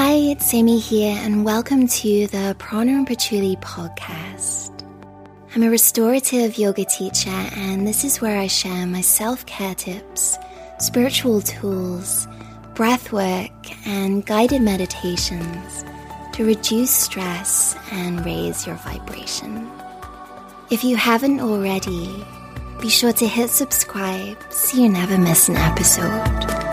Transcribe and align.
Hi, 0.00 0.12
it's 0.12 0.54
Amy 0.54 0.78
here, 0.78 1.18
and 1.18 1.44
welcome 1.44 1.88
to 1.88 2.28
the 2.28 2.54
Prana 2.60 2.92
and 2.92 3.04
Patchouli 3.04 3.56
podcast. 3.56 4.70
I'm 5.52 5.64
a 5.64 5.70
restorative 5.70 6.56
yoga 6.56 6.84
teacher, 6.84 7.30
and 7.30 7.84
this 7.84 8.04
is 8.04 8.20
where 8.20 8.38
I 8.38 8.46
share 8.46 8.86
my 8.86 9.00
self 9.00 9.44
care 9.46 9.74
tips, 9.74 10.38
spiritual 10.78 11.40
tools, 11.40 12.28
breath 12.76 13.10
work, 13.10 13.50
and 13.88 14.24
guided 14.24 14.62
meditations 14.62 15.84
to 16.34 16.44
reduce 16.44 16.92
stress 16.92 17.74
and 17.90 18.24
raise 18.24 18.68
your 18.68 18.76
vibration. 18.76 19.68
If 20.70 20.84
you 20.84 20.94
haven't 20.94 21.40
already, 21.40 22.24
be 22.80 22.88
sure 22.88 23.12
to 23.14 23.26
hit 23.26 23.50
subscribe 23.50 24.40
so 24.48 24.78
you 24.80 24.88
never 24.88 25.18
miss 25.18 25.48
an 25.48 25.56
episode. 25.56 26.67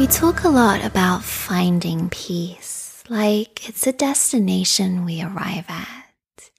We 0.00 0.06
talk 0.06 0.44
a 0.44 0.48
lot 0.48 0.82
about 0.82 1.22
finding 1.22 2.08
peace, 2.08 3.04
like 3.10 3.68
it's 3.68 3.86
a 3.86 3.92
destination 3.92 5.04
we 5.04 5.20
arrive 5.20 5.66
at. 5.68 6.50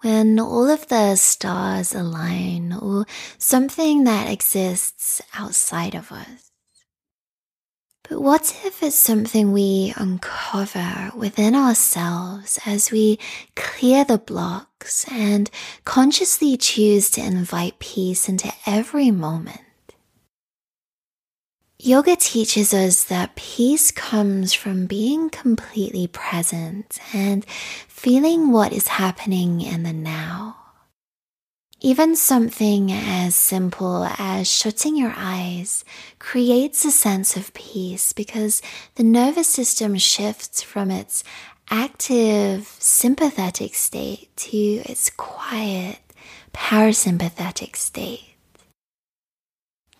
When 0.00 0.40
all 0.40 0.68
of 0.68 0.88
the 0.88 1.14
stars 1.14 1.94
align, 1.94 2.72
or 2.72 3.06
something 3.38 4.02
that 4.04 4.28
exists 4.28 5.22
outside 5.34 5.94
of 5.94 6.10
us. 6.10 6.50
But 8.08 8.20
what 8.20 8.60
if 8.64 8.82
it's 8.82 8.98
something 8.98 9.52
we 9.52 9.94
uncover 9.96 11.12
within 11.14 11.54
ourselves 11.54 12.58
as 12.66 12.90
we 12.90 13.20
clear 13.54 14.04
the 14.04 14.18
blocks 14.18 15.06
and 15.12 15.48
consciously 15.84 16.56
choose 16.56 17.08
to 17.10 17.20
invite 17.20 17.78
peace 17.78 18.28
into 18.28 18.52
every 18.66 19.12
moment? 19.12 19.60
Yoga 21.86 22.16
teaches 22.16 22.72
us 22.72 23.04
that 23.04 23.36
peace 23.36 23.90
comes 23.90 24.54
from 24.54 24.86
being 24.86 25.28
completely 25.28 26.06
present 26.06 26.98
and 27.12 27.44
feeling 27.88 28.50
what 28.50 28.72
is 28.72 28.88
happening 28.88 29.60
in 29.60 29.82
the 29.82 29.92
now. 29.92 30.56
Even 31.80 32.16
something 32.16 32.90
as 32.90 33.34
simple 33.34 34.08
as 34.16 34.50
shutting 34.50 34.96
your 34.96 35.12
eyes 35.14 35.84
creates 36.18 36.86
a 36.86 36.90
sense 36.90 37.36
of 37.36 37.52
peace 37.52 38.14
because 38.14 38.62
the 38.94 39.04
nervous 39.04 39.48
system 39.48 39.98
shifts 39.98 40.62
from 40.62 40.90
its 40.90 41.22
active 41.68 42.66
sympathetic 42.78 43.74
state 43.74 44.34
to 44.36 44.56
its 44.56 45.10
quiet 45.10 45.98
parasympathetic 46.54 47.76
state. 47.76 48.33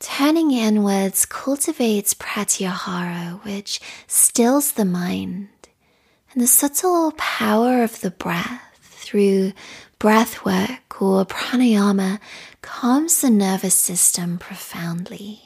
Turning 0.07 0.51
inwards 0.51 1.25
cultivates 1.25 2.13
pratyahara, 2.13 3.43
which 3.43 3.81
stills 4.07 4.73
the 4.73 4.85
mind, 4.85 5.49
and 6.31 6.43
the 6.43 6.47
subtle 6.47 7.13
power 7.13 7.83
of 7.83 8.03
the 8.03 8.11
breath 8.11 8.61
through 8.83 9.55
breath 9.99 10.45
work 10.45 11.01
or 11.01 11.25
pranayama 11.25 12.21
calms 12.61 13.23
the 13.23 13.31
nervous 13.31 13.75
system 13.75 14.37
profoundly. 14.37 15.41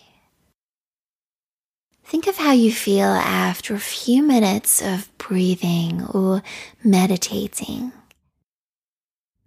Think 2.05 2.27
of 2.27 2.39
how 2.39 2.50
you 2.50 2.72
feel 2.72 3.06
after 3.06 3.77
a 3.77 3.78
few 3.78 4.25
minutes 4.25 4.83
of 4.83 5.09
breathing 5.19 6.05
or 6.06 6.43
meditating. 6.83 7.93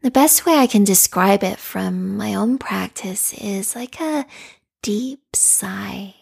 The 0.03 0.09
best 0.09 0.45
way 0.45 0.53
I 0.53 0.67
can 0.67 0.85
describe 0.85 1.43
it 1.43 1.59
from 1.59 2.15
my 2.15 2.33
own 2.33 2.57
practice 2.57 3.33
is 3.33 3.75
like 3.75 3.99
a 3.99 4.25
deep 4.81 5.35
sigh. 5.35 6.15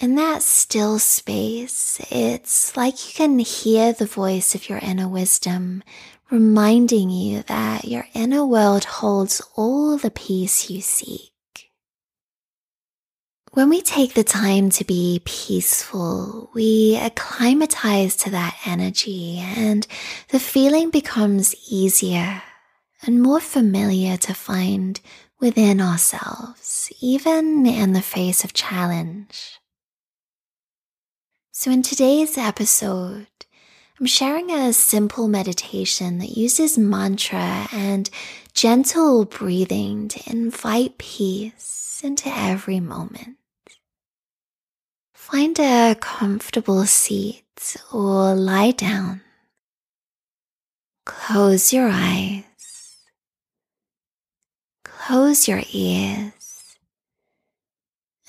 In 0.00 0.14
that 0.14 0.42
still 0.42 0.98
space, 0.98 2.00
it's 2.10 2.76
like 2.76 3.08
you 3.08 3.14
can 3.14 3.38
hear 3.40 3.92
the 3.92 4.06
voice 4.06 4.54
of 4.54 4.68
your 4.68 4.78
inner 4.78 5.08
wisdom 5.08 5.82
reminding 6.30 7.10
you 7.10 7.42
that 7.44 7.84
your 7.84 8.06
inner 8.14 8.44
world 8.44 8.84
holds 8.84 9.40
all 9.56 9.96
the 9.96 10.10
peace 10.10 10.70
you 10.70 10.80
seek. 10.80 11.32
When 13.52 13.70
we 13.70 13.80
take 13.80 14.14
the 14.14 14.24
time 14.24 14.70
to 14.70 14.84
be 14.84 15.22
peaceful, 15.24 16.50
we 16.54 16.96
acclimatize 16.96 18.14
to 18.16 18.30
that 18.30 18.56
energy 18.66 19.38
and 19.38 19.86
the 20.28 20.38
feeling 20.38 20.90
becomes 20.90 21.54
easier 21.70 22.42
and 23.02 23.22
more 23.22 23.40
familiar 23.40 24.16
to 24.18 24.34
find 24.34 25.00
within 25.40 25.80
ourselves, 25.80 26.90
even 27.00 27.66
in 27.66 27.92
the 27.92 28.02
face 28.02 28.44
of 28.44 28.52
challenge. 28.52 29.58
So, 31.52 31.70
in 31.70 31.82
today's 31.82 32.38
episode, 32.38 33.26
I'm 33.98 34.06
sharing 34.06 34.50
a 34.50 34.72
simple 34.72 35.26
meditation 35.26 36.18
that 36.18 36.36
uses 36.36 36.78
mantra 36.78 37.66
and 37.72 38.08
gentle 38.54 39.24
breathing 39.24 40.08
to 40.08 40.30
invite 40.30 40.98
peace 40.98 42.00
into 42.04 42.28
every 42.28 42.78
moment. 42.78 43.38
Find 45.14 45.58
a 45.58 45.96
comfortable 45.98 46.84
seat 46.86 47.76
or 47.92 48.34
lie 48.34 48.70
down. 48.70 49.20
Close 51.04 51.72
your 51.72 51.88
eyes 51.92 52.44
close 55.08 55.48
your 55.48 55.62
ears 55.72 56.76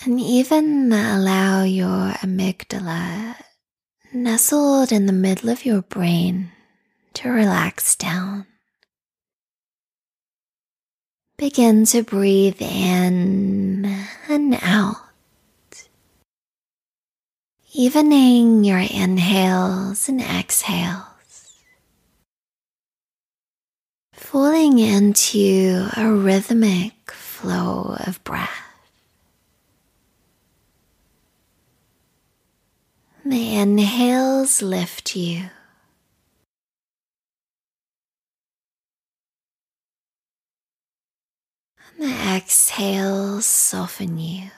and 0.06 0.18
even 0.18 0.94
allow 0.94 1.62
your 1.62 2.14
amygdala 2.24 3.36
nestled 4.14 4.90
in 4.90 5.06
the 5.06 5.12
middle 5.12 5.50
of 5.50 5.66
your 5.66 5.82
brain 5.82 6.50
to 7.14 7.28
relax 7.28 7.98
down. 7.98 8.46
Begin 11.36 11.84
to 11.88 12.02
breathe 12.02 12.62
in 12.62 13.84
and 14.30 14.58
out, 14.62 15.04
evening 17.74 18.64
your 18.64 18.80
inhales 18.80 20.08
and 20.08 20.22
exhales. 20.22 21.19
Falling 24.32 24.78
into 24.78 25.90
a 25.98 26.08
rhythmic 26.08 27.10
flow 27.10 27.98
of 28.06 28.24
breath. 28.24 28.62
The 33.26 33.56
inhales 33.56 34.62
lift 34.62 35.16
you. 35.16 35.50
And 41.98 42.12
the 42.12 42.36
exhales 42.36 43.48
soften 43.48 44.20
you. 44.20 44.52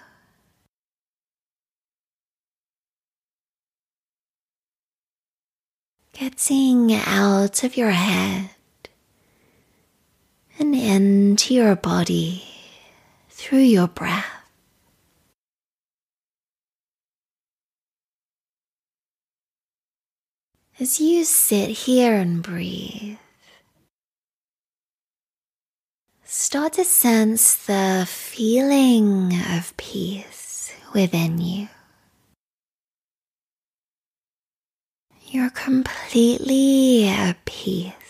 Getting 6.12 6.94
out 6.94 7.64
of 7.64 7.78
your 7.78 7.92
head 7.92 8.50
and 10.62 10.76
into 10.76 11.56
your 11.56 11.76
body 11.76 12.44
through 13.30 13.66
your 13.66 13.88
breath. 13.88 14.26
As 20.80 21.00
you 21.00 21.26
sit 21.26 21.70
here 21.70 22.14
and 22.14 22.44
breathe, 22.44 23.18
start 26.24 26.74
to 26.74 26.84
sense 26.84 27.56
the 27.66 28.06
feeling 28.08 29.34
of 29.56 29.76
peace 29.78 30.74
within 30.94 31.42
you. 31.42 31.70
You're 35.26 35.50
completely 35.52 37.08
at 37.08 37.44
peace. 37.46 38.01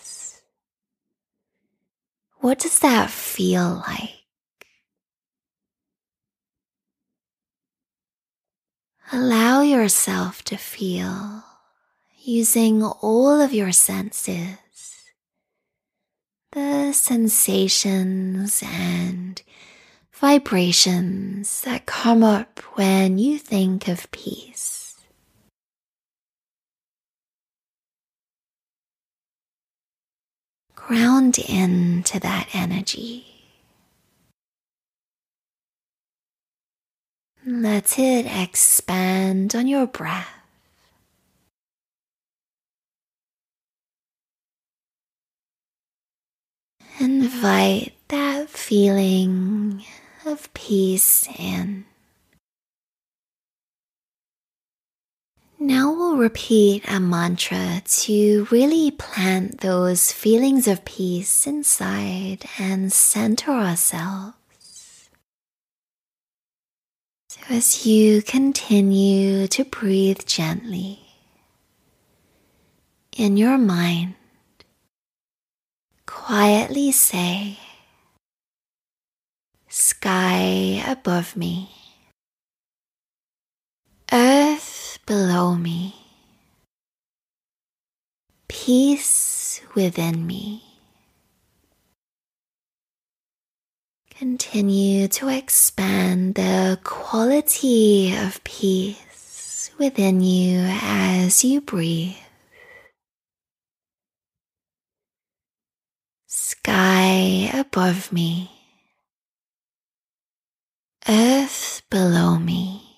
What 2.42 2.58
does 2.58 2.80
that 2.80 3.12
feel 3.12 3.84
like? 3.88 4.26
Allow 9.12 9.62
yourself 9.62 10.44
to 10.46 10.58
feel 10.58 11.44
using 12.24 12.82
all 12.82 13.40
of 13.40 13.54
your 13.54 13.72
senses, 13.72 14.58
the 16.52 16.94
sensations 16.94 18.64
and 18.66 19.40
vibrations 20.12 21.62
that 21.62 21.86
come 21.86 22.24
up 22.24 22.60
when 22.74 23.20
you 23.20 23.38
think 23.38 23.88
of 23.88 24.10
peace. 24.10 24.81
Ground 30.88 31.39
into 31.39 32.19
that 32.19 32.48
energy. 32.54 33.31
let 37.45 37.98
it 37.98 38.25
expand 38.25 39.56
on 39.56 39.68
your 39.68 39.88
breath. 39.88 40.30
Invite 47.00 47.94
that 48.10 48.50
feeling 48.50 49.83
of 50.25 50.54
peace 50.54 51.28
in. 51.39 51.86
Now 55.63 55.94
we'll 55.94 56.18
repeat 56.18 56.84
a 56.88 57.00
mantra 57.00 57.84
to 57.86 58.48
really 58.50 58.90
plant 58.90 59.62
those 59.62 60.12
feelings 60.12 60.68
of 60.68 60.84
peace 60.86 61.46
inside 61.46 62.46
and 62.58 62.92
center 62.92 63.52
ourselves. 63.52 65.12
So, 67.30 67.42
as 67.52 67.86
you 67.86 68.24
continue 68.24 69.46
to 69.50 69.63
breathe 69.63 70.25
gently 70.25 71.00
in 73.16 73.38
your 73.38 73.60
mind, 73.60 74.16
quietly 76.07 76.92
say, 76.92 77.60
Sky 79.69 80.84
above 80.88 81.38
me, 81.38 81.69
Earth 84.12 84.81
below 85.06 85.56
me, 85.56 85.95
peace 88.48 89.62
within 89.75 90.25
me. 90.25 90.63
Continue 94.09 95.07
to 95.07 95.30
expand 95.30 96.36
the 96.36 96.80
quality 96.83 98.15
of 98.15 98.44
peace 98.44 99.71
within 99.80 100.21
you 100.21 100.59
as 100.81 101.44
you 101.44 101.62
breathe. 101.62 102.15
Sky 106.27 107.50
above 107.54 108.12
me, 108.12 108.51
earth 111.07 111.81
below 111.89 112.38
me 112.38 112.91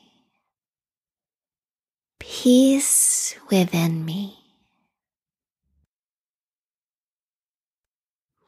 peace 2.34 3.36
within 3.52 4.04
me. 4.04 4.36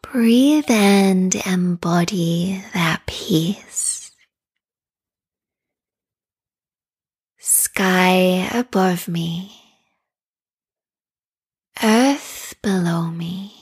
Breathe 0.01 0.65
and 0.69 1.35
embody 1.45 2.63
that 2.73 3.05
peace. 3.05 4.11
Sky 7.37 8.49
above 8.51 9.07
me, 9.07 9.51
earth 11.83 12.55
below 12.63 13.11
me, 13.11 13.53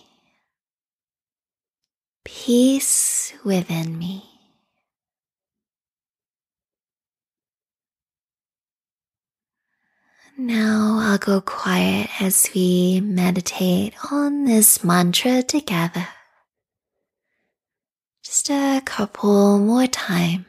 peace 2.24 3.34
within 3.44 4.00
me. 4.00 4.33
Now 10.36 10.98
I'll 11.00 11.20
go 11.20 11.42
quiet 11.42 12.10
as 12.20 12.50
we 12.56 13.02
meditate 13.02 13.94
on 14.12 14.46
this 14.46 14.84
mantra 14.84 15.44
together. 15.44 16.08
Just 18.24 18.50
a 18.50 18.82
couple 18.84 19.60
more 19.60 19.86
times. 19.86 20.46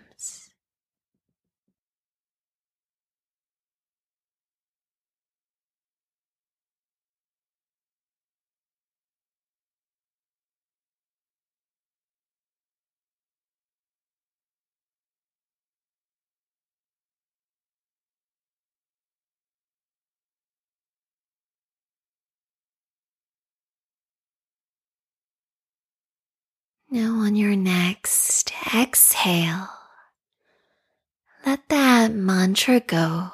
Now, 26.95 27.23
on 27.23 27.35
your 27.35 27.57
next 27.57 28.53
exhale, 28.73 29.69
let 31.45 31.69
that 31.69 32.13
mantra 32.13 32.79
go. 32.79 33.33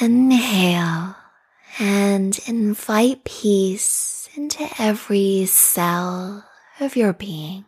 Inhale 0.00 1.16
and 1.80 2.38
invite 2.46 3.24
peace 3.24 4.28
into 4.36 4.64
every 4.78 5.46
cell 5.46 6.48
of 6.78 6.94
your 6.94 7.12
being. 7.12 7.64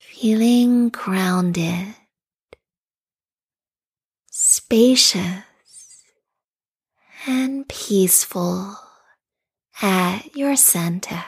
Feeling 0.00 0.90
grounded, 0.90 1.94
spacious, 4.30 5.44
and 7.26 7.66
peaceful 7.66 8.76
at 9.82 10.36
your 10.36 10.54
center. 10.54 11.24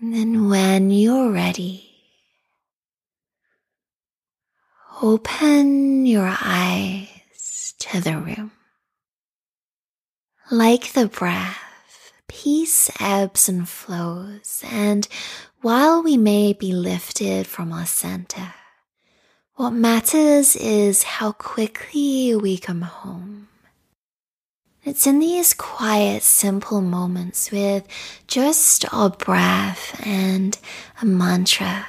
And 0.00 0.12
then 0.12 0.48
when 0.50 0.90
you're 0.90 1.30
ready, 1.30 1.88
open 5.00 6.04
your 6.04 6.36
eyes 6.42 7.74
to 7.78 8.00
the 8.00 8.18
room. 8.18 8.50
Like 10.50 10.92
the 10.92 11.06
breath, 11.06 12.12
peace 12.28 12.90
ebbs 13.00 13.48
and 13.48 13.68
flows, 13.68 14.62
and 14.70 15.08
while 15.60 16.02
we 16.02 16.16
may 16.16 16.52
be 16.52 16.72
lifted 16.72 17.46
from 17.46 17.72
our 17.72 17.86
center, 17.86 18.54
what 19.54 19.70
matters 19.70 20.54
is 20.54 21.02
how 21.02 21.32
quickly 21.32 22.36
we 22.36 22.58
come 22.58 22.82
home. 22.82 23.48
It's 24.86 25.04
in 25.04 25.18
these 25.18 25.52
quiet, 25.52 26.22
simple 26.22 26.80
moments 26.80 27.50
with 27.50 27.88
just 28.28 28.84
our 28.94 29.10
breath 29.10 30.00
and 30.06 30.56
a 31.02 31.04
mantra 31.04 31.88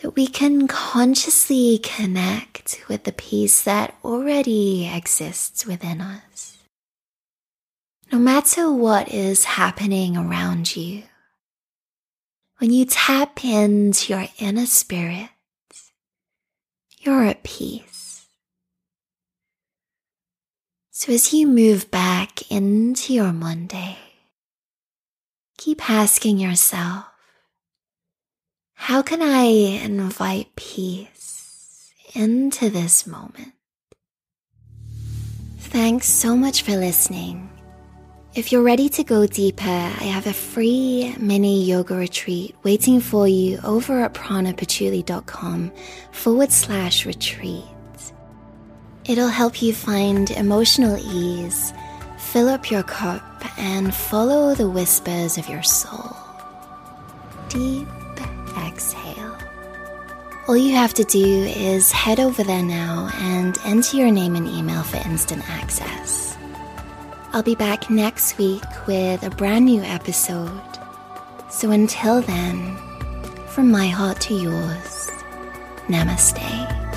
that 0.00 0.14
we 0.14 0.28
can 0.28 0.68
consciously 0.68 1.78
connect 1.78 2.84
with 2.88 3.02
the 3.02 3.10
peace 3.10 3.64
that 3.64 3.96
already 4.04 4.88
exists 4.88 5.66
within 5.66 6.00
us. 6.00 6.56
No 8.12 8.20
matter 8.20 8.72
what 8.72 9.08
is 9.08 9.42
happening 9.42 10.16
around 10.16 10.76
you, 10.76 11.02
when 12.58 12.72
you 12.72 12.84
tap 12.84 13.44
into 13.44 14.12
your 14.12 14.28
inner 14.38 14.66
spirit, 14.66 15.30
you're 17.00 17.24
at 17.24 17.42
peace. 17.42 17.97
So 20.98 21.12
as 21.12 21.32
you 21.32 21.46
move 21.46 21.92
back 21.92 22.50
into 22.50 23.14
your 23.14 23.32
Monday, 23.32 23.98
keep 25.56 25.88
asking 25.88 26.38
yourself, 26.38 27.04
how 28.74 29.02
can 29.02 29.22
I 29.22 29.44
invite 29.44 30.56
peace 30.56 31.92
into 32.16 32.68
this 32.68 33.06
moment? 33.06 33.52
Thanks 35.58 36.08
so 36.08 36.34
much 36.34 36.62
for 36.62 36.72
listening. 36.72 37.48
If 38.34 38.50
you're 38.50 38.64
ready 38.64 38.88
to 38.88 39.04
go 39.04 39.24
deeper, 39.24 39.62
I 39.68 40.10
have 40.10 40.26
a 40.26 40.32
free 40.32 41.14
mini 41.16 41.62
yoga 41.64 41.94
retreat 41.94 42.56
waiting 42.64 42.98
for 42.98 43.28
you 43.28 43.60
over 43.62 44.00
at 44.00 44.14
pranapatchouli.com 44.14 45.70
forward 46.10 46.50
slash 46.50 47.06
retreat. 47.06 47.77
It'll 49.08 49.28
help 49.28 49.62
you 49.62 49.72
find 49.72 50.30
emotional 50.30 50.98
ease, 50.98 51.72
fill 52.18 52.46
up 52.46 52.70
your 52.70 52.82
cup, 52.82 53.22
and 53.58 53.94
follow 53.94 54.54
the 54.54 54.68
whispers 54.68 55.38
of 55.38 55.48
your 55.48 55.62
soul. 55.62 56.14
Deep 57.48 57.88
exhale. 58.66 59.34
All 60.46 60.58
you 60.58 60.74
have 60.74 60.92
to 60.94 61.04
do 61.04 61.44
is 61.44 61.90
head 61.90 62.20
over 62.20 62.44
there 62.44 62.62
now 62.62 63.10
and 63.14 63.56
enter 63.64 63.96
your 63.96 64.10
name 64.10 64.36
and 64.36 64.46
email 64.46 64.82
for 64.82 64.98
instant 64.98 65.42
access. 65.48 66.36
I'll 67.32 67.42
be 67.42 67.54
back 67.54 67.88
next 67.88 68.36
week 68.36 68.64
with 68.86 69.22
a 69.22 69.30
brand 69.30 69.64
new 69.64 69.82
episode. 69.82 70.60
So 71.50 71.70
until 71.70 72.20
then, 72.20 72.76
from 73.46 73.70
my 73.70 73.88
heart 73.88 74.20
to 74.22 74.34
yours, 74.34 75.10
namaste. 75.86 76.87